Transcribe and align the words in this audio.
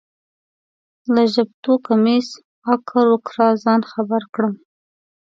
له 1.13 1.23
ژبتوکمیز 1.33 2.27
اکر 2.73 3.05
و 3.13 3.17
کره 3.27 3.47
ځان 3.63 3.81
خبر 3.91 4.21
کړم. 4.33 4.53